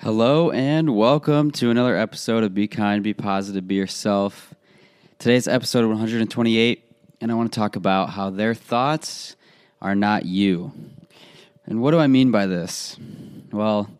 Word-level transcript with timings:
Hello 0.00 0.50
and 0.50 0.94
welcome 0.94 1.50
to 1.52 1.70
another 1.70 1.96
episode 1.96 2.44
of 2.44 2.52
Be 2.52 2.68
Kind, 2.68 3.02
Be 3.02 3.14
Positive, 3.14 3.66
Be 3.66 3.76
Yourself. 3.76 4.54
Today's 5.18 5.48
episode 5.48 5.86
128, 5.86 6.84
and 7.22 7.32
I 7.32 7.34
want 7.34 7.50
to 7.50 7.58
talk 7.58 7.76
about 7.76 8.10
how 8.10 8.28
their 8.28 8.54
thoughts 8.54 9.36
are 9.80 9.94
not 9.94 10.26
you. 10.26 10.70
And 11.64 11.80
what 11.80 11.92
do 11.92 11.98
I 11.98 12.08
mean 12.08 12.30
by 12.30 12.46
this? 12.46 12.98
Well, 13.50 13.90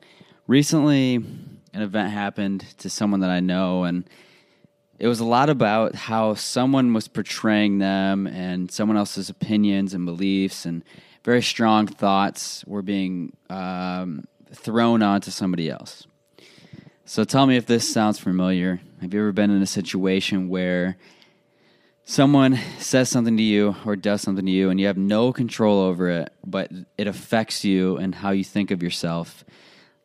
recently 0.47 1.15
an 1.17 1.83
event 1.83 2.13
happened 2.13 2.67
to 2.79 2.91
someone 2.91 3.21
that 3.21 3.31
I 3.31 3.41
know, 3.41 3.85
and 3.85 4.09
it 4.99 5.09
was 5.09 5.21
a 5.21 5.25
lot 5.25 5.49
about 5.49 5.95
how 5.95 6.35
someone 6.35 6.93
was 6.93 7.09
portraying 7.09 7.79
them 7.79 8.27
and 8.27 8.71
someone 8.71 8.99
else's 8.99 9.31
opinions 9.31 9.95
and 9.95 10.05
beliefs 10.05 10.67
and 10.67 10.85
very 11.25 11.43
strong 11.43 11.87
thoughts 11.87 12.65
were 12.67 12.83
being 12.83 13.33
um, 13.51 14.25
thrown 14.53 15.03
onto 15.03 15.31
somebody 15.31 15.71
else. 15.71 16.07
So 17.05 17.25
tell 17.25 17.47
me 17.47 17.57
if 17.57 17.67
this 17.67 17.91
sounds 17.91 18.19
familiar. 18.19 18.81
Have 19.01 19.15
you 19.15 19.21
ever 19.21 19.33
been 19.33 19.51
in 19.51 19.63
a 19.63 19.67
situation 19.67 20.49
where 20.49 20.97
someone 22.05 22.59
says 22.79 23.09
something 23.09 23.37
to 23.37 23.43
you 23.43 23.77
or 23.85 23.95
does 23.95 24.23
something 24.23 24.45
to 24.45 24.51
you 24.51 24.71
and 24.71 24.81
you 24.81 24.87
have 24.87 24.97
no 24.97 25.33
control 25.33 25.81
over 25.81 26.09
it, 26.09 26.33
but 26.45 26.71
it 26.99 27.07
affects 27.07 27.65
you 27.65 27.97
and 27.97 28.15
how 28.15 28.31
you 28.31 28.45
think 28.45 28.71
of 28.71 28.83
yourself 28.83 29.45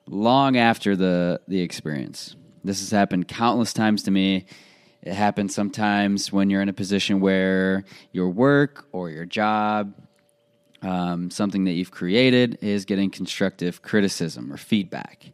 long 0.08 0.58
after 0.58 0.96
the, 0.96 1.42
the 1.48 1.62
experience? 1.62 2.36
This 2.64 2.80
has 2.82 2.92
happened 2.92 3.28
countless 3.28 3.74
times 3.74 4.04
to 4.04 4.12
me. 4.12 4.46
It 5.02 5.14
happens 5.14 5.56
sometimes 5.56 6.32
when 6.32 6.52
you're 6.52 6.62
in 6.62 6.70
a 6.70 6.74
position 6.74 7.20
where 7.20 7.84
your 8.12 8.30
work 8.30 8.86
or 8.92 9.10
your 9.10 9.26
job 9.26 9.96
um, 10.82 11.30
something 11.30 11.66
that 11.66 11.72
you've 11.72 11.92
created 11.92 12.58
is 12.62 12.86
getting 12.86 13.10
constructive 13.10 13.82
criticism 13.82 14.52
or 14.52 14.58
feedback. 14.58 15.32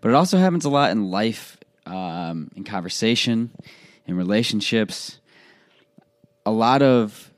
But 0.00 0.10
it 0.10 0.14
also 0.14 0.38
happens 0.38 0.64
a 0.64 0.70
lot 0.70 0.90
in 0.90 1.10
life, 1.10 1.58
um, 1.86 2.50
in 2.56 2.64
conversation, 2.64 3.50
in 4.06 4.16
relationships. 4.16 5.18
A 6.44 6.50
lot 6.50 6.82
of 6.82 7.30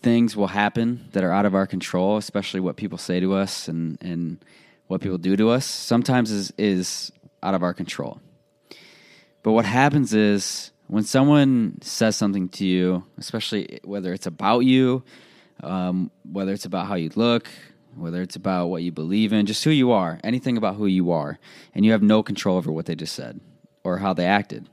things 0.00 0.36
will 0.36 0.48
happen 0.48 1.08
that 1.12 1.24
are 1.24 1.32
out 1.32 1.46
of 1.46 1.54
our 1.54 1.66
control, 1.66 2.16
especially 2.16 2.60
what 2.60 2.76
people 2.76 2.98
say 2.98 3.20
to 3.20 3.34
us 3.34 3.68
and, 3.68 3.98
and 4.02 4.44
what 4.88 5.00
people 5.00 5.18
do 5.18 5.36
to 5.36 5.50
us. 5.50 5.64
Sometimes 5.64 6.30
is, 6.30 6.52
is 6.58 7.12
out 7.42 7.54
of 7.54 7.62
our 7.62 7.74
control. 7.74 8.20
But 9.42 9.52
what 9.52 9.64
happens 9.64 10.12
is 10.14 10.70
when 10.86 11.04
someone 11.04 11.78
says 11.82 12.16
something 12.16 12.48
to 12.50 12.66
you, 12.66 13.04
especially 13.18 13.80
whether 13.84 14.12
it's 14.12 14.26
about 14.26 14.60
you 14.60 15.02
um, 15.62 16.10
whether 16.30 16.52
it's 16.52 16.64
about 16.64 16.86
how 16.86 16.94
you 16.94 17.10
look, 17.14 17.48
whether 17.94 18.22
it's 18.22 18.36
about 18.36 18.68
what 18.68 18.82
you 18.82 18.92
believe 18.92 19.32
in, 19.32 19.46
just 19.46 19.64
who 19.64 19.70
you 19.70 19.90
are, 19.92 20.18
anything 20.24 20.56
about 20.56 20.76
who 20.76 20.86
you 20.86 21.10
are, 21.10 21.38
and 21.74 21.84
you 21.84 21.92
have 21.92 22.02
no 22.02 22.22
control 22.22 22.56
over 22.56 22.72
what 22.72 22.86
they 22.86 22.94
just 22.94 23.14
said 23.14 23.40
or 23.84 23.98
how 23.98 24.14
they 24.14 24.26
acted. 24.26 24.68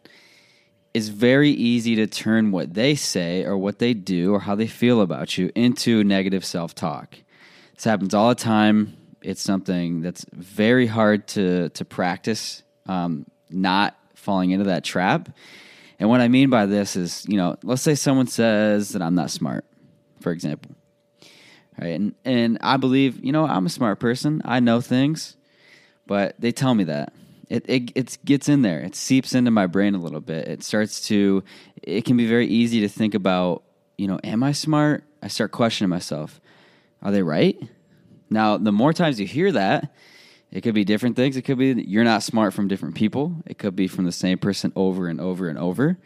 It's 0.93 1.07
very 1.07 1.51
easy 1.51 1.95
to 1.95 2.07
turn 2.07 2.51
what 2.51 2.73
they 2.73 2.95
say 2.95 3.45
or 3.45 3.57
what 3.57 3.79
they 3.79 3.93
do 3.93 4.33
or 4.33 4.39
how 4.39 4.55
they 4.55 4.67
feel 4.67 5.01
about 5.01 5.37
you 5.37 5.51
into 5.55 6.03
negative 6.03 6.43
self 6.43 6.73
talk. 6.73 7.17
This 7.75 7.83
happens 7.83 8.13
all 8.13 8.29
the 8.29 8.35
time. 8.35 8.97
It's 9.21 9.41
something 9.41 10.01
that's 10.01 10.25
very 10.31 10.87
hard 10.87 11.27
to, 11.29 11.69
to 11.69 11.85
practice, 11.85 12.63
um, 12.87 13.25
not 13.49 13.97
falling 14.15 14.51
into 14.51 14.65
that 14.65 14.83
trap. 14.83 15.29
And 15.99 16.09
what 16.09 16.21
I 16.21 16.29
mean 16.29 16.49
by 16.49 16.65
this 16.65 16.95
is, 16.95 17.25
you 17.27 17.37
know, 17.37 17.57
let's 17.63 17.81
say 17.81 17.95
someone 17.95 18.27
says 18.27 18.89
that 18.89 19.01
I'm 19.01 19.15
not 19.15 19.31
smart, 19.31 19.65
for 20.21 20.31
example 20.31 20.75
right? 21.79 21.95
And 21.95 22.15
and 22.25 22.57
I 22.61 22.77
believe, 22.77 23.23
you 23.23 23.31
know, 23.31 23.45
I'm 23.45 23.65
a 23.65 23.69
smart 23.69 23.99
person. 23.99 24.41
I 24.45 24.59
know 24.59 24.81
things, 24.81 25.35
but 26.05 26.35
they 26.39 26.51
tell 26.51 26.75
me 26.75 26.85
that. 26.85 27.13
It, 27.49 27.65
it 27.67 27.91
it 27.95 28.17
gets 28.25 28.49
in 28.49 28.61
there. 28.61 28.79
It 28.79 28.95
seeps 28.95 29.33
into 29.33 29.51
my 29.51 29.67
brain 29.67 29.95
a 29.95 29.99
little 29.99 30.21
bit. 30.21 30.47
It 30.47 30.63
starts 30.63 31.07
to. 31.07 31.43
It 31.81 32.05
can 32.05 32.17
be 32.17 32.27
very 32.27 32.47
easy 32.47 32.81
to 32.81 32.89
think 32.89 33.13
about. 33.13 33.63
You 33.97 34.07
know, 34.07 34.19
am 34.23 34.43
I 34.43 34.51
smart? 34.51 35.03
I 35.21 35.27
start 35.27 35.51
questioning 35.51 35.89
myself. 35.89 36.39
Are 37.01 37.11
they 37.11 37.23
right? 37.23 37.57
Now, 38.29 38.57
the 38.57 38.71
more 38.71 38.93
times 38.93 39.19
you 39.19 39.25
hear 39.25 39.51
that, 39.51 39.91
it 40.51 40.61
could 40.61 40.75
be 40.75 40.85
different 40.85 41.15
things. 41.15 41.35
It 41.35 41.41
could 41.41 41.57
be 41.57 41.73
you're 41.87 42.03
not 42.03 42.23
smart 42.23 42.53
from 42.53 42.67
different 42.67 42.95
people. 42.95 43.35
It 43.45 43.57
could 43.57 43.75
be 43.75 43.87
from 43.87 44.05
the 44.05 44.11
same 44.11 44.37
person 44.37 44.71
over 44.75 45.07
and 45.07 45.19
over 45.19 45.49
and 45.49 45.57
over. 45.57 45.97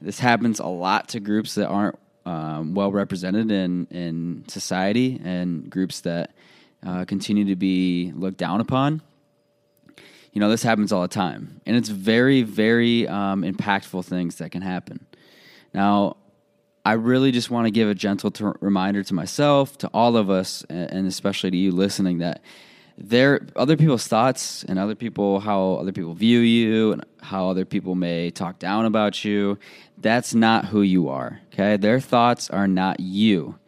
This 0.00 0.18
happens 0.18 0.60
a 0.60 0.66
lot 0.66 1.08
to 1.10 1.20
groups 1.20 1.54
that 1.54 1.68
aren't 1.68 1.98
um, 2.26 2.74
well 2.74 2.90
represented 2.90 3.50
in 3.50 3.86
in 3.90 4.44
society 4.48 5.20
and 5.24 5.68
groups 5.68 6.00
that 6.02 6.34
uh, 6.86 7.04
continue 7.04 7.46
to 7.46 7.56
be 7.56 8.12
looked 8.14 8.38
down 8.38 8.60
upon. 8.60 9.02
You 10.32 10.40
know, 10.40 10.48
this 10.48 10.64
happens 10.64 10.90
all 10.92 11.02
the 11.02 11.08
time, 11.08 11.60
and 11.64 11.76
it's 11.76 11.88
very, 11.88 12.42
very 12.42 13.06
um, 13.06 13.42
impactful 13.42 14.04
things 14.04 14.36
that 14.36 14.50
can 14.50 14.62
happen. 14.62 15.06
Now, 15.72 16.16
I 16.84 16.94
really 16.94 17.30
just 17.30 17.50
want 17.50 17.66
to 17.66 17.70
give 17.70 17.88
a 17.88 17.94
gentle 17.94 18.30
t- 18.30 18.44
reminder 18.60 19.04
to 19.04 19.14
myself, 19.14 19.78
to 19.78 19.88
all 19.94 20.16
of 20.16 20.30
us, 20.30 20.64
and 20.68 21.06
especially 21.06 21.52
to 21.52 21.56
you 21.56 21.70
listening 21.70 22.18
that 22.18 22.42
there 22.96 23.46
other 23.56 23.76
people's 23.76 24.06
thoughts 24.06 24.64
and 24.64 24.78
other 24.78 24.94
people 24.94 25.40
how 25.40 25.74
other 25.74 25.92
people 25.92 26.14
view 26.14 26.40
you 26.40 26.92
and 26.92 27.04
how 27.20 27.48
other 27.48 27.64
people 27.64 27.94
may 27.94 28.30
talk 28.30 28.58
down 28.58 28.84
about 28.84 29.24
you 29.24 29.58
that's 29.98 30.34
not 30.34 30.66
who 30.66 30.82
you 30.82 31.08
are 31.08 31.40
okay? 31.52 31.76
Their 31.76 32.00
thoughts 32.00 32.50
are 32.50 32.68
not 32.68 33.00
you. 33.00 33.58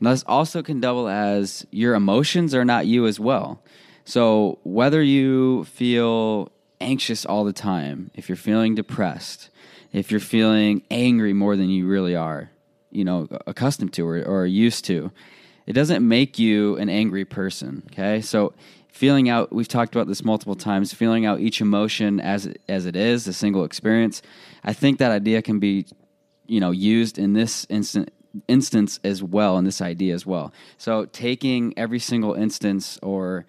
Now 0.00 0.10
this 0.10 0.24
also 0.26 0.62
can 0.62 0.80
double 0.80 1.08
as 1.08 1.66
your 1.70 1.94
emotions 1.94 2.54
are 2.54 2.64
not 2.64 2.86
you 2.86 3.06
as 3.06 3.20
well. 3.20 3.62
So 4.04 4.58
whether 4.64 5.02
you 5.02 5.64
feel 5.64 6.50
anxious 6.80 7.24
all 7.24 7.44
the 7.44 7.52
time 7.52 8.10
if 8.14 8.28
you're 8.28 8.36
feeling 8.36 8.74
depressed 8.74 9.50
if 9.92 10.10
you're 10.10 10.18
feeling 10.18 10.82
angry 10.90 11.32
more 11.32 11.56
than 11.56 11.70
you 11.70 11.86
really 11.86 12.16
are 12.16 12.50
you 12.90 13.04
know 13.04 13.28
accustomed 13.46 13.92
to 13.92 14.06
or, 14.06 14.22
or 14.22 14.46
used 14.46 14.84
to 14.84 15.12
it 15.66 15.72
doesn't 15.72 16.06
make 16.06 16.38
you 16.38 16.76
an 16.76 16.88
angry 16.88 17.24
person. 17.24 17.82
Okay, 17.92 18.20
so 18.20 18.52
feeling 18.92 19.28
out 19.28 19.52
we've 19.52 19.68
talked 19.68 19.94
about 19.94 20.06
this 20.06 20.22
multiple 20.22 20.54
times 20.54 20.92
feeling 20.92 21.24
out 21.24 21.40
each 21.40 21.60
emotion 21.60 22.20
as 22.20 22.52
as 22.68 22.84
it 22.86 22.94
is 22.94 23.26
a 23.26 23.32
single 23.32 23.64
experience 23.64 24.20
i 24.64 24.72
think 24.72 24.98
that 24.98 25.10
idea 25.10 25.40
can 25.40 25.58
be 25.58 25.86
you 26.46 26.60
know 26.60 26.70
used 26.70 27.18
in 27.18 27.32
this 27.32 27.66
instant 27.70 28.12
instance 28.48 29.00
as 29.02 29.22
well 29.22 29.56
in 29.58 29.64
this 29.64 29.80
idea 29.80 30.14
as 30.14 30.26
well 30.26 30.52
so 30.76 31.06
taking 31.06 31.72
every 31.76 31.98
single 31.98 32.34
instance 32.34 32.98
or 33.02 33.46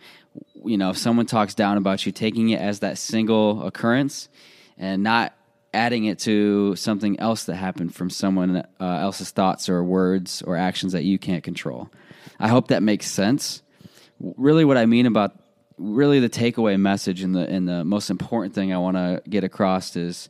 you 0.63 0.77
know 0.77 0.89
if 0.89 0.97
someone 0.97 1.25
talks 1.25 1.53
down 1.53 1.77
about 1.77 2.05
you 2.05 2.11
taking 2.11 2.49
it 2.49 2.59
as 2.59 2.79
that 2.79 2.97
single 2.97 3.63
occurrence 3.63 4.29
and 4.77 5.03
not 5.03 5.33
adding 5.73 6.05
it 6.05 6.19
to 6.19 6.75
something 6.75 7.19
else 7.19 7.45
that 7.45 7.55
happened 7.55 7.95
from 7.95 8.09
someone 8.09 8.57
uh, 8.57 8.63
else's 8.79 9.31
thoughts 9.31 9.69
or 9.69 9.83
words 9.83 10.41
or 10.43 10.55
actions 10.55 10.93
that 10.93 11.03
you 11.03 11.17
can't 11.17 11.43
control 11.43 11.89
I 12.39 12.47
hope 12.47 12.67
that 12.67 12.83
makes 12.83 13.09
sense. 13.09 13.61
Really, 14.19 14.65
what 14.65 14.77
I 14.77 14.85
mean 14.85 15.05
about 15.05 15.33
really 15.77 16.19
the 16.19 16.29
takeaway 16.29 16.79
message 16.79 17.21
and 17.21 17.35
the 17.35 17.47
and 17.47 17.67
the 17.67 17.83
most 17.83 18.09
important 18.09 18.53
thing 18.53 18.73
I 18.73 18.77
want 18.77 18.97
to 18.97 19.21
get 19.29 19.43
across 19.43 19.95
is 19.95 20.29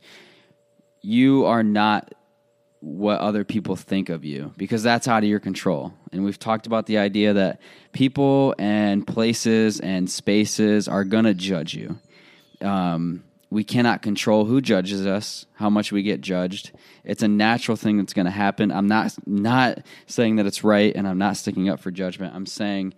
you 1.02 1.44
are 1.44 1.62
not 1.62 2.14
what 2.80 3.18
other 3.18 3.44
people 3.44 3.76
think 3.76 4.10
of 4.10 4.24
you 4.24 4.52
because 4.56 4.82
that's 4.82 5.08
out 5.08 5.22
of 5.22 5.28
your 5.28 5.40
control. 5.40 5.92
And 6.12 6.24
we've 6.24 6.38
talked 6.38 6.66
about 6.66 6.86
the 6.86 6.98
idea 6.98 7.32
that 7.32 7.60
people 7.92 8.54
and 8.58 9.06
places 9.06 9.80
and 9.80 10.10
spaces 10.10 10.86
are 10.86 11.04
going 11.04 11.24
to 11.24 11.34
judge 11.34 11.74
you. 11.74 11.98
Um, 12.60 13.24
we 13.54 13.62
cannot 13.62 14.02
control 14.02 14.46
who 14.46 14.60
judges 14.60 15.06
us, 15.06 15.46
how 15.54 15.70
much 15.70 15.92
we 15.92 16.02
get 16.02 16.20
judged. 16.20 16.72
It's 17.04 17.22
a 17.22 17.28
natural 17.28 17.76
thing 17.76 17.98
that's 17.98 18.12
going 18.12 18.24
to 18.24 18.32
happen. 18.32 18.72
I'm 18.72 18.88
not 18.88 19.14
not 19.28 19.78
saying 20.06 20.36
that 20.36 20.46
it's 20.46 20.64
right 20.64 20.92
and 20.92 21.06
I'm 21.06 21.18
not 21.18 21.36
sticking 21.36 21.68
up 21.68 21.78
for 21.78 21.92
judgment. 21.92 22.34
I'm 22.34 22.46
saying 22.46 22.94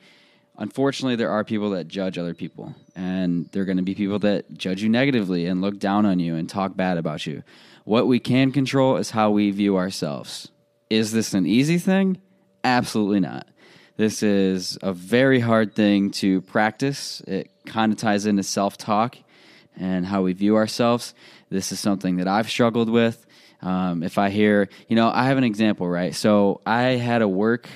unfortunately 0.56 1.16
there 1.16 1.28
are 1.28 1.44
people 1.44 1.70
that 1.70 1.88
judge 1.88 2.16
other 2.16 2.32
people 2.32 2.74
and 2.94 3.50
there're 3.52 3.66
going 3.66 3.76
to 3.76 3.82
be 3.82 3.94
people 3.94 4.18
that 4.20 4.54
judge 4.54 4.82
you 4.82 4.88
negatively 4.88 5.44
and 5.44 5.60
look 5.60 5.78
down 5.78 6.06
on 6.06 6.20
you 6.20 6.36
and 6.36 6.48
talk 6.48 6.74
bad 6.74 6.96
about 6.96 7.26
you. 7.26 7.42
What 7.84 8.06
we 8.06 8.18
can 8.18 8.50
control 8.50 8.96
is 8.96 9.10
how 9.10 9.32
we 9.32 9.50
view 9.50 9.76
ourselves. 9.76 10.48
Is 10.88 11.12
this 11.12 11.34
an 11.34 11.44
easy 11.44 11.76
thing? 11.76 12.16
Absolutely 12.64 13.20
not. 13.20 13.46
This 13.98 14.22
is 14.22 14.78
a 14.80 14.94
very 14.94 15.40
hard 15.40 15.74
thing 15.74 16.12
to 16.12 16.40
practice. 16.40 17.20
It 17.26 17.50
kind 17.66 17.92
of 17.92 17.98
ties 17.98 18.24
into 18.24 18.42
self 18.42 18.78
talk 18.78 19.18
and 19.78 20.06
how 20.06 20.22
we 20.22 20.32
view 20.32 20.56
ourselves. 20.56 21.14
This 21.50 21.72
is 21.72 21.80
something 21.80 22.16
that 22.16 22.28
I've 22.28 22.50
struggled 22.50 22.90
with. 22.90 23.26
Um, 23.62 24.02
if 24.02 24.18
I 24.18 24.30
hear, 24.30 24.68
you 24.88 24.96
know, 24.96 25.10
I 25.12 25.24
have 25.24 25.38
an 25.38 25.44
example, 25.44 25.88
right? 25.88 26.14
So 26.14 26.60
I 26.66 26.82
had 26.82 27.22
a 27.22 27.28
work. 27.28 27.68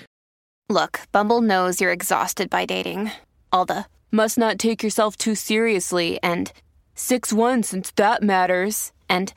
Look, 0.68 1.00
Bumble 1.12 1.40
knows 1.40 1.80
you're 1.80 1.92
exhausted 1.92 2.50
by 2.50 2.64
dating. 2.64 3.10
All 3.52 3.64
the 3.64 3.86
must 4.10 4.38
not 4.38 4.58
take 4.58 4.82
yourself 4.82 5.16
too 5.16 5.34
seriously 5.34 6.18
and 6.22 6.52
6 6.94 7.32
1 7.32 7.62
since 7.62 7.90
that 7.92 8.22
matters. 8.22 8.92
And 9.08 9.32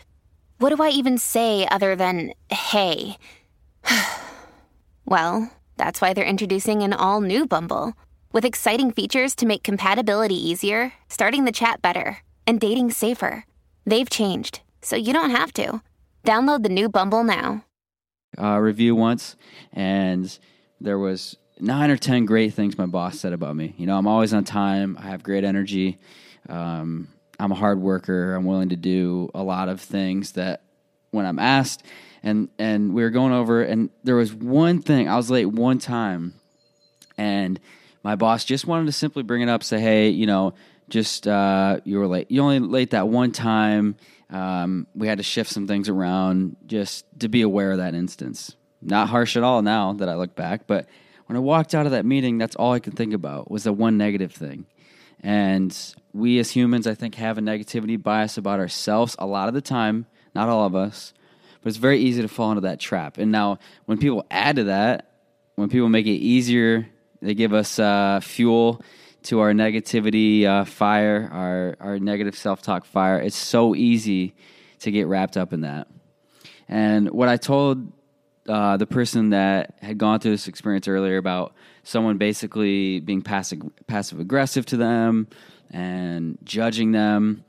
what 0.59 0.75
do 0.75 0.83
I 0.83 0.89
even 0.89 1.17
say 1.17 1.67
other 1.69 1.95
than 1.95 2.33
hey? 2.49 3.17
well, 5.05 5.51
that's 5.77 6.01
why 6.01 6.13
they're 6.13 6.23
introducing 6.25 6.83
an 6.83 6.93
all 6.93 7.21
new 7.21 7.47
Bumble 7.47 7.93
with 8.31 8.45
exciting 8.45 8.91
features 8.91 9.35
to 9.35 9.45
make 9.45 9.63
compatibility 9.63 10.35
easier, 10.35 10.93
starting 11.07 11.45
the 11.45 11.51
chat 11.51 11.81
better 11.81 12.19
and 12.45 12.59
dating 12.59 12.91
safer. 12.91 13.45
They've 13.85 14.09
changed, 14.09 14.61
so 14.81 14.95
you 14.95 15.13
don't 15.13 15.31
have 15.31 15.53
to. 15.53 15.81
Download 16.23 16.63
the 16.63 16.69
new 16.69 16.89
Bumble 16.89 17.23
now. 17.23 17.65
Uh, 18.37 18.57
review 18.57 18.95
once, 18.95 19.35
and 19.73 20.37
there 20.79 20.97
was 20.97 21.35
nine 21.59 21.91
or 21.91 21.97
ten 21.97 22.25
great 22.25 22.53
things 22.53 22.77
my 22.77 22.85
boss 22.85 23.19
said 23.19 23.33
about 23.33 23.55
me. 23.55 23.75
You 23.77 23.85
know, 23.85 23.97
I'm 23.97 24.07
always 24.07 24.33
on 24.33 24.43
time. 24.43 24.97
I 24.99 25.07
have 25.07 25.21
great 25.21 25.43
energy. 25.43 25.99
Um, 26.49 27.07
I'm 27.39 27.51
a 27.51 27.55
hard 27.55 27.79
worker. 27.79 28.33
I'm 28.35 28.45
willing 28.45 28.69
to 28.69 28.75
do 28.75 29.29
a 29.35 29.43
lot 29.43 29.69
of 29.69 29.81
things 29.81 30.33
that 30.33 30.63
when 31.11 31.25
I'm 31.25 31.39
asked. 31.39 31.83
And 32.23 32.49
and 32.57 32.93
we 32.93 33.03
were 33.03 33.09
going 33.09 33.33
over, 33.33 33.61
and 33.61 33.89
there 34.03 34.15
was 34.15 34.33
one 34.33 34.81
thing 34.81 35.09
I 35.09 35.17
was 35.17 35.29
late 35.29 35.45
one 35.45 35.77
time, 35.77 36.33
and 37.17 37.59
my 38.01 38.15
boss 38.15 38.45
just 38.45 38.65
wanted 38.65 38.85
to 38.85 38.93
simply 38.93 39.23
bring 39.23 39.41
it 39.41 39.49
up, 39.49 39.61
say, 39.61 39.79
hey, 39.79 40.09
you 40.09 40.25
know, 40.25 40.53
just 40.89 41.27
uh, 41.27 41.79
you 41.83 41.99
were 41.99 42.07
late. 42.07 42.29
You 42.29 42.41
only 42.41 42.59
late 42.59 42.91
that 42.91 43.07
one 43.07 43.31
time. 43.31 43.95
Um, 44.29 44.87
we 44.95 45.07
had 45.07 45.19
to 45.19 45.23
shift 45.23 45.51
some 45.51 45.67
things 45.67 45.89
around 45.89 46.55
just 46.65 47.05
to 47.19 47.29
be 47.29 47.41
aware 47.41 47.71
of 47.71 47.77
that 47.77 47.93
instance. 47.93 48.55
Not 48.81 49.09
harsh 49.09 49.37
at 49.37 49.43
all 49.43 49.61
now 49.61 49.93
that 49.93 50.09
I 50.09 50.15
look 50.15 50.35
back, 50.35 50.67
but 50.67 50.87
when 51.27 51.37
I 51.37 51.39
walked 51.39 51.73
out 51.73 51.85
of 51.85 51.93
that 51.93 52.05
meeting, 52.05 52.37
that's 52.37 52.55
all 52.55 52.73
I 52.73 52.79
could 52.79 52.95
think 52.95 53.13
about 53.13 53.49
was 53.49 53.63
the 53.63 53.73
one 53.73 53.97
negative 53.97 54.33
thing. 54.33 54.65
And 55.21 55.75
we 56.13 56.37
as 56.39 56.51
humans, 56.51 56.85
I 56.85 56.95
think, 56.95 57.15
have 57.15 57.37
a 57.37 57.41
negativity 57.41 58.01
bias 58.01 58.37
about 58.37 58.59
ourselves 58.59 59.15
a 59.19 59.25
lot 59.25 59.47
of 59.47 59.53
the 59.53 59.61
time, 59.61 60.05
not 60.35 60.49
all 60.49 60.65
of 60.65 60.75
us, 60.75 61.13
but 61.61 61.69
it's 61.69 61.77
very 61.77 61.99
easy 61.99 62.21
to 62.21 62.27
fall 62.27 62.51
into 62.51 62.61
that 62.61 62.79
trap. 62.79 63.17
And 63.17 63.31
now, 63.31 63.59
when 63.85 63.97
people 63.97 64.25
add 64.29 64.57
to 64.57 64.65
that, 64.65 65.11
when 65.55 65.69
people 65.69 65.87
make 65.87 66.07
it 66.07 66.11
easier, 66.11 66.89
they 67.21 67.35
give 67.35 67.53
us 67.53 67.79
uh, 67.79 68.19
fuel 68.21 68.81
to 69.23 69.39
our 69.39 69.51
negativity 69.53 70.45
uh, 70.45 70.65
fire, 70.65 71.29
our, 71.31 71.75
our 71.79 71.99
negative 71.99 72.35
self 72.35 72.61
talk 72.61 72.85
fire. 72.85 73.19
It's 73.19 73.35
so 73.35 73.75
easy 73.75 74.35
to 74.79 74.91
get 74.91 75.07
wrapped 75.07 75.37
up 75.37 75.53
in 75.53 75.61
that. 75.61 75.87
And 76.67 77.09
what 77.11 77.29
I 77.29 77.37
told 77.37 77.91
uh, 78.47 78.77
the 78.77 78.85
person 78.87 79.29
that 79.29 79.75
had 79.81 79.97
gone 79.97 80.19
through 80.19 80.31
this 80.31 80.47
experience 80.47 80.87
earlier 80.87 81.17
about 81.17 81.53
someone 81.83 82.17
basically 82.17 82.99
being 82.99 83.21
passive 83.21 83.61
passive 83.87 84.19
aggressive 84.19 84.65
to 84.67 84.77
them 84.77 85.27
and 85.71 86.37
judging 86.43 86.91
them. 86.91 87.43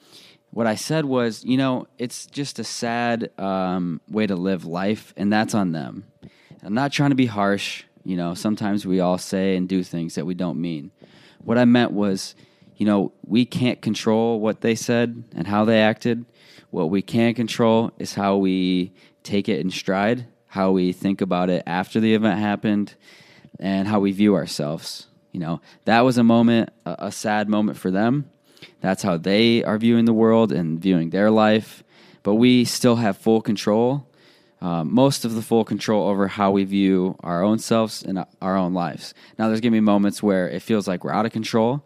What 0.50 0.69
I 0.69 0.76
said 0.76 1.05
was, 1.05 1.44
you 1.44 1.56
know, 1.56 1.88
it's 1.99 2.26
just 2.26 2.61
a 2.61 2.65
sad 2.65 3.31
um, 3.38 4.00
way 4.09 4.26
to 4.26 4.37
live 4.37 4.65
life, 4.65 5.12
and 5.17 5.32
that's 5.32 5.53
on 5.53 5.73
them. 5.73 6.05
I'm 6.62 6.75
not 6.75 6.93
trying 6.93 7.11
to 7.11 7.17
be 7.17 7.26
harsh. 7.26 7.85
You 8.05 8.17
know, 8.17 8.35
sometimes 8.35 8.87
we 8.87 9.00
all 9.00 9.19
say 9.19 9.56
and 9.56 9.69
do 9.69 9.82
things 9.82 10.15
that 10.15 10.26
we 10.26 10.35
don't 10.35 10.61
mean. 10.61 10.93
What 11.44 11.58
I 11.58 11.64
meant 11.64 11.93
was, 11.93 12.35
you 12.76 12.87
know, 12.87 13.12
we 13.25 13.44
can't 13.44 13.81
control 13.81 14.41
what 14.41 14.61
they 14.61 14.75
said 14.75 15.25
and 15.37 15.46
how 15.46 15.64
they 15.64 15.81
acted. 15.81 16.25
What 16.70 16.91
we 16.91 17.02
can 17.02 17.35
control 17.35 17.93
is 17.99 18.14
how 18.14 18.37
we 18.37 18.93
take 19.23 19.49
it 19.49 19.61
in 19.61 19.70
stride 19.70 20.26
how 20.55 20.70
we 20.70 20.93
think 20.93 21.20
about 21.20 21.50
it 21.50 21.64
after 21.67 21.99
the 21.99 22.14
event 22.14 22.38
happened, 22.38 22.94
and 23.58 23.88
how 23.88 23.99
we 23.99 24.12
view 24.12 24.37
ourselves. 24.37 25.08
You 25.32 25.41
know, 25.41 25.61
that 25.85 26.02
was 26.02 26.17
a 26.17 26.23
moment, 26.23 26.70
a, 26.87 27.06
a 27.06 27.12
sad 27.12 27.49
moment 27.49 27.76
for 27.76 27.90
them. 27.90 28.31
That's 28.81 29.02
how 29.02 29.17
they 29.17 29.64
are 29.64 29.79
viewing 29.79 30.05
the 30.05 30.12
world 30.12 30.52
and 30.52 30.79
viewing 30.79 31.11
their 31.11 31.29
life. 31.29 31.82
But 32.23 32.37
we 32.37 32.64
still 32.64 32.97
have 32.97 33.19
full 33.19 33.43
control, 33.43 34.06
uh, 34.64 34.82
most 34.82 35.26
of 35.26 35.34
the 35.34 35.43
full 35.43 35.62
control 35.62 36.08
over 36.08 36.26
how 36.26 36.50
we 36.50 36.64
view 36.64 37.16
our 37.20 37.43
own 37.43 37.58
selves 37.58 38.02
and 38.02 38.25
our 38.40 38.56
own 38.56 38.72
lives. 38.72 39.12
Now, 39.38 39.49
there's 39.49 39.61
going 39.61 39.72
to 39.72 39.76
be 39.76 39.81
moments 39.81 40.22
where 40.22 40.49
it 40.49 40.62
feels 40.62 40.88
like 40.88 41.05
we're 41.05 41.12
out 41.12 41.26
of 41.26 41.32
control. 41.32 41.84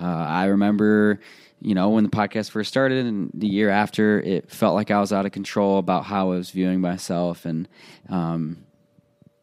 Uh, 0.00 0.06
I 0.06 0.44
remember 0.44 1.18
you 1.60 1.74
know, 1.74 1.90
when 1.90 2.04
the 2.04 2.10
podcast 2.10 2.50
first 2.50 2.68
started 2.68 3.04
and 3.04 3.30
the 3.34 3.48
year 3.48 3.68
after, 3.68 4.20
it 4.20 4.50
felt 4.50 4.74
like 4.74 4.90
I 4.90 5.00
was 5.00 5.12
out 5.12 5.26
of 5.26 5.32
control 5.32 5.78
about 5.78 6.04
how 6.04 6.32
I 6.32 6.36
was 6.36 6.50
viewing 6.50 6.80
myself. 6.80 7.44
And 7.44 7.68
um, 8.08 8.64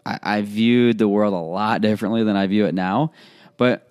I, 0.05 0.19
I, 0.23 0.41
viewed 0.41 0.97
the 0.97 1.07
world 1.07 1.35
a 1.35 1.37
lot 1.37 1.81
differently 1.81 2.23
than 2.23 2.35
I 2.35 2.47
view 2.47 2.65
it 2.65 2.73
now. 2.73 3.11
But, 3.57 3.87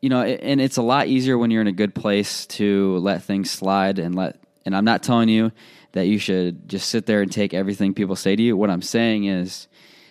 you 0.00 0.08
know, 0.08 0.22
and 0.22 0.60
it's 0.60 0.76
a 0.76 0.82
lot 0.82 1.06
easier 1.06 1.38
when 1.38 1.52
you're 1.52 1.60
in 1.60 1.68
a 1.68 1.72
good 1.72 1.94
place 1.94 2.46
to 2.46 2.96
let 2.98 3.22
things 3.22 3.50
slide 3.50 4.00
and 4.00 4.14
let, 4.14 4.40
and 4.66 4.74
I'm 4.74 4.84
not 4.84 5.04
telling 5.04 5.28
you 5.28 5.52
that 5.92 6.06
you 6.06 6.18
should 6.18 6.68
just 6.68 6.88
sit 6.88 7.06
there 7.06 7.22
and 7.22 7.32
take 7.32 7.54
everything 7.54 7.94
people 7.94 8.16
say 8.16 8.36
to 8.36 8.42
you. 8.42 8.56
What 8.56 8.70
I'm 8.70 8.82
saying 8.82 9.24
is, 9.24 9.68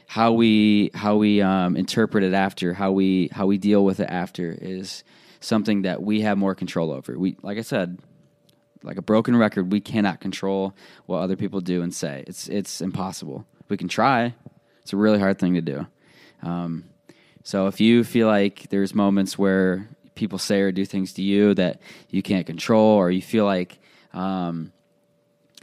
how 0.08 0.32
we 0.32 0.90
how 0.94 1.18
we 1.18 1.42
um, 1.42 1.76
interpret 1.76 2.24
it 2.24 2.34
after, 2.34 2.74
how 2.74 2.92
we 2.92 3.30
how 3.32 3.46
we 3.46 3.58
deal 3.58 3.84
with 3.84 4.00
it 4.00 4.10
after 4.10 4.58
is 4.60 5.04
something 5.42 5.84
that 5.84 6.02
we 6.02 6.22
have 6.22 6.38
more 6.38 6.56
control 6.56 6.92
over. 6.92 7.18
We, 7.20 7.36
like 7.44 7.58
I 7.58 7.62
said, 7.62 8.00
like 8.84 8.98
a 8.98 9.02
broken 9.02 9.36
record, 9.36 9.72
we 9.72 9.82
cannot 9.82 10.22
control 10.22 10.74
what 11.06 11.20
other 11.20 11.36
people 11.36 11.60
do 11.60 11.82
and 11.82 11.94
say. 11.94 12.24
It's 12.26 12.48
it's 12.48 12.82
impossible. 12.82 13.46
We 13.70 13.78
can 13.78 13.90
try. 13.90 14.34
It's 14.82 14.94
a 14.94 14.98
really 14.98 15.20
hard 15.20 15.40
thing 15.40 15.56
to 15.56 15.62
do. 15.62 15.86
Um, 16.42 16.86
so 17.44 17.68
if 17.68 17.82
you 17.82 18.04
feel 18.04 18.28
like 18.28 18.70
there's 18.70 18.96
moments 18.96 19.38
where 19.38 19.90
people 20.16 20.40
say 20.40 20.62
or 20.62 20.72
do 20.72 20.86
things 20.86 21.14
to 21.14 21.22
you 21.22 21.54
that 21.56 21.82
you 22.10 22.22
can't 22.22 22.46
control, 22.46 22.96
or 22.96 23.12
you 23.12 23.22
feel 23.22 23.46
like 23.46 23.80
um, 24.14 24.72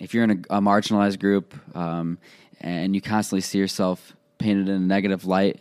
if 0.00 0.14
you're 0.14 0.24
in 0.24 0.30
a, 0.30 0.56
a 0.56 0.60
marginalized 0.60 1.20
group 1.20 1.54
um, 1.76 2.18
and 2.60 2.94
you 2.94 3.00
constantly 3.00 3.40
see 3.40 3.58
yourself 3.58 4.16
painted 4.38 4.68
in 4.68 4.74
a 4.76 4.86
negative 4.86 5.24
light, 5.24 5.60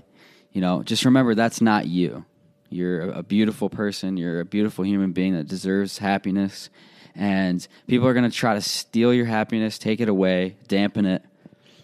you 0.51 0.61
know, 0.61 0.83
just 0.83 1.05
remember 1.05 1.35
that's 1.35 1.61
not 1.61 1.87
you. 1.87 2.25
You're 2.69 3.11
a 3.11 3.23
beautiful 3.23 3.69
person. 3.69 4.17
You're 4.17 4.39
a 4.39 4.45
beautiful 4.45 4.83
human 4.83 5.11
being 5.11 5.33
that 5.35 5.47
deserves 5.47 5.99
happiness. 5.99 6.69
And 7.15 7.65
people 7.87 8.07
are 8.07 8.13
going 8.13 8.29
to 8.29 8.35
try 8.35 8.55
to 8.55 8.61
steal 8.61 9.13
your 9.13 9.27
happiness, 9.27 9.77
take 9.77 10.01
it 10.01 10.09
away, 10.09 10.55
dampen 10.67 11.05
it. 11.05 11.23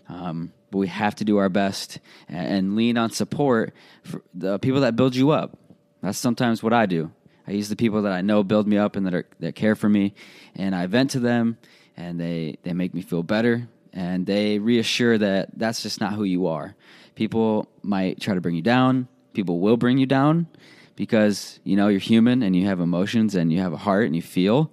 Um, 0.08 0.52
but 0.72 0.80
we 0.80 0.88
have 0.88 1.16
to 1.16 1.24
do 1.24 1.38
our 1.38 1.50
best 1.50 2.00
and, 2.28 2.76
lean 2.76 2.98
on 2.98 3.12
support 3.12 3.74
for 4.04 4.24
the 4.34 4.58
people 4.60 4.82
that 4.82 4.96
build 4.96 5.16
you 5.16 5.32
up. 5.32 5.58
That's 6.02 6.18
sometimes 6.18 6.64
what 6.64 6.74
I 6.74 6.86
do. 6.86 7.12
I 7.48 7.52
use 7.52 7.70
the 7.70 7.76
people 7.76 8.04
that 8.04 8.12
I 8.12 8.22
know 8.22 8.44
build 8.44 8.68
me 8.68 8.78
up 8.78 8.96
and 8.96 9.06
that 9.06 9.14
are, 9.14 9.28
that 9.40 9.56
care 9.56 9.76
for 9.76 9.90
me, 9.90 10.14
and 10.56 10.76
I 10.76 10.86
vent 10.86 11.12
to 11.12 11.20
them, 11.20 11.58
and 12.00 12.20
they 12.20 12.58
they 12.64 12.74
make 12.74 12.94
me 12.94 13.02
feel 13.02 13.22
better, 13.22 13.68
and 13.94 14.26
they 14.26 14.58
reassure 14.58 15.18
that 15.18 15.50
that's 15.56 15.84
just 15.84 16.00
not 16.02 16.14
who 16.14 16.24
you 16.24 16.48
are. 16.48 16.76
People 17.14 17.68
might 17.84 18.20
try 18.20 18.34
to 18.34 18.42
bring 18.42 18.56
you 18.56 18.62
down. 18.62 19.08
People 19.34 19.60
will 19.60 19.78
bring 19.78 19.98
you 19.98 20.06
down, 20.08 20.48
because 20.96 21.60
you 21.64 21.76
know 21.76 21.90
you're 21.90 22.00
human 22.00 22.42
and 22.42 22.56
you 22.56 22.66
have 22.66 22.80
emotions 22.80 23.36
and 23.36 23.52
you 23.54 23.60
have 23.60 23.74
a 23.74 23.78
heart 23.78 24.06
and 24.06 24.16
you 24.16 24.22
feel. 24.22 24.72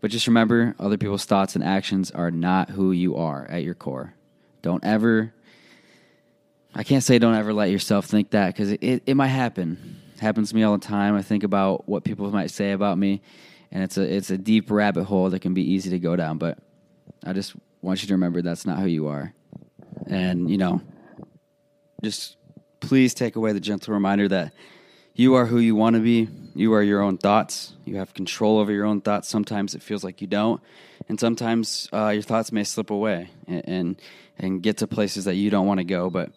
But 0.00 0.10
just 0.10 0.26
remember, 0.26 0.74
other 0.78 0.96
people's 0.96 1.26
thoughts 1.26 1.54
and 1.54 1.62
actions 1.62 2.10
are 2.10 2.30
not 2.30 2.70
who 2.70 2.90
you 2.90 3.16
are 3.16 3.46
at 3.50 3.62
your 3.62 3.74
core. 3.74 4.14
Don't 4.62 4.82
ever, 4.82 5.34
I 6.74 6.84
can't 6.84 7.04
say 7.04 7.18
don't 7.18 7.34
ever 7.34 7.52
let 7.52 7.70
yourself 7.70 8.06
think 8.06 8.30
that 8.30 8.54
because 8.54 8.70
it, 8.70 8.82
it, 8.82 9.02
it, 9.04 9.14
might 9.14 9.28
happen. 9.28 10.00
It 10.14 10.20
happens 10.20 10.50
to 10.50 10.56
me 10.56 10.62
all 10.62 10.76
the 10.76 10.86
time. 10.86 11.16
I 11.16 11.22
think 11.22 11.44
about 11.44 11.86
what 11.86 12.04
people 12.04 12.30
might 12.30 12.50
say 12.50 12.72
about 12.72 12.96
me, 12.96 13.20
and 13.72 13.82
it's 13.82 13.96
a, 13.96 14.02
it's 14.02 14.30
a 14.30 14.38
deep 14.38 14.70
rabbit 14.70 15.04
hole 15.04 15.30
that 15.30 15.40
can 15.40 15.54
be 15.54 15.72
easy 15.72 15.90
to 15.90 15.98
go 15.98 16.16
down. 16.16 16.38
But 16.38 16.58
I 17.24 17.32
just 17.32 17.54
want 17.82 18.02
you 18.02 18.08
to 18.08 18.14
remember 18.14 18.42
that's 18.42 18.66
not 18.66 18.78
who 18.78 18.86
you 18.86 19.08
are. 19.08 19.32
And, 20.06 20.50
you 20.50 20.58
know, 20.58 20.80
just 22.02 22.36
please 22.80 23.14
take 23.14 23.36
away 23.36 23.52
the 23.52 23.60
gentle 23.60 23.94
reminder 23.94 24.28
that 24.28 24.52
you 25.14 25.34
are 25.34 25.46
who 25.46 25.58
you 25.58 25.74
want 25.74 25.96
to 25.96 26.00
be. 26.00 26.28
You 26.54 26.72
are 26.74 26.82
your 26.82 27.02
own 27.02 27.18
thoughts. 27.18 27.74
You 27.84 27.96
have 27.96 28.14
control 28.14 28.58
over 28.58 28.72
your 28.72 28.86
own 28.86 29.00
thoughts. 29.00 29.28
Sometimes 29.28 29.74
it 29.74 29.82
feels 29.82 30.02
like 30.02 30.20
you 30.20 30.26
don't, 30.26 30.62
and 31.08 31.20
sometimes 31.20 31.88
uh, 31.92 32.08
your 32.08 32.22
thoughts 32.22 32.52
may 32.52 32.64
slip 32.64 32.90
away 32.90 33.30
and, 33.46 33.68
and 33.68 34.02
and 34.38 34.62
get 34.62 34.78
to 34.78 34.86
places 34.86 35.26
that 35.26 35.34
you 35.34 35.50
don't 35.50 35.66
want 35.66 35.78
to 35.78 35.84
go. 35.84 36.10
But 36.10 36.30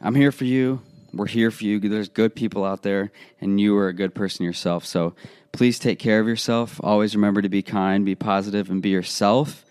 I'm 0.00 0.14
here 0.14 0.32
for 0.32 0.44
you. 0.44 0.80
We're 1.16 1.26
here 1.26 1.50
for 1.50 1.64
you. 1.64 1.80
There's 1.80 2.08
good 2.08 2.34
people 2.34 2.64
out 2.64 2.82
there, 2.82 3.12
and 3.40 3.60
you 3.60 3.76
are 3.76 3.88
a 3.88 3.92
good 3.92 4.14
person 4.14 4.44
yourself. 4.44 4.84
So 4.84 5.14
please 5.52 5.78
take 5.78 5.98
care 5.98 6.20
of 6.20 6.26
yourself. 6.26 6.80
Always 6.82 7.14
remember 7.14 7.42
to 7.42 7.48
be 7.48 7.62
kind, 7.62 8.04
be 8.04 8.14
positive, 8.14 8.70
and 8.70 8.82
be 8.82 8.90
yourself. 8.90 9.64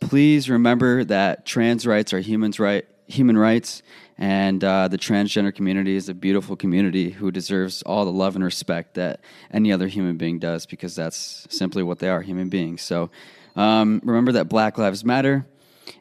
Please 0.00 0.48
remember 0.48 1.04
that 1.04 1.44
trans 1.44 1.86
rights 1.86 2.12
are 2.12 2.20
humans' 2.20 2.58
right, 2.58 2.86
human 3.06 3.36
rights, 3.36 3.82
and 4.16 4.62
uh, 4.62 4.88
the 4.88 4.98
transgender 4.98 5.54
community 5.54 5.96
is 5.96 6.08
a 6.08 6.14
beautiful 6.14 6.56
community 6.56 7.10
who 7.10 7.30
deserves 7.30 7.82
all 7.82 8.04
the 8.04 8.12
love 8.12 8.34
and 8.34 8.44
respect 8.44 8.94
that 8.94 9.20
any 9.50 9.72
other 9.72 9.88
human 9.88 10.16
being 10.16 10.38
does 10.38 10.66
because 10.66 10.94
that's 10.94 11.46
simply 11.50 11.82
what 11.82 11.98
they 11.98 12.08
are 12.08 12.22
human 12.22 12.48
beings. 12.48 12.82
So 12.82 13.10
um, 13.56 14.00
remember 14.04 14.32
that 14.32 14.48
Black 14.48 14.78
Lives 14.78 15.04
Matter. 15.04 15.46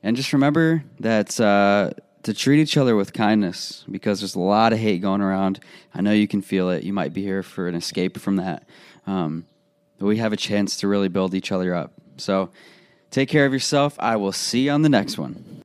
And 0.03 0.15
just 0.15 0.33
remember 0.33 0.83
that 0.99 1.39
uh, 1.39 1.91
to 2.23 2.33
treat 2.33 2.61
each 2.61 2.77
other 2.77 2.95
with 2.95 3.13
kindness 3.13 3.85
because 3.89 4.19
there's 4.19 4.35
a 4.35 4.39
lot 4.39 4.73
of 4.73 4.79
hate 4.79 5.01
going 5.01 5.21
around. 5.21 5.59
I 5.93 6.01
know 6.01 6.11
you 6.11 6.27
can 6.27 6.41
feel 6.41 6.69
it. 6.69 6.83
You 6.83 6.93
might 6.93 7.13
be 7.13 7.23
here 7.23 7.43
for 7.43 7.67
an 7.67 7.75
escape 7.75 8.17
from 8.17 8.35
that. 8.37 8.67
Um, 9.07 9.45
but 9.97 10.05
we 10.05 10.17
have 10.17 10.33
a 10.33 10.37
chance 10.37 10.77
to 10.77 10.87
really 10.87 11.07
build 11.07 11.33
each 11.33 11.51
other 11.51 11.73
up. 11.73 11.93
So 12.17 12.49
take 13.11 13.29
care 13.29 13.45
of 13.45 13.53
yourself. 13.53 13.95
I 13.99 14.15
will 14.15 14.31
see 14.31 14.65
you 14.65 14.71
on 14.71 14.81
the 14.81 14.89
next 14.89 15.17
one. 15.17 15.63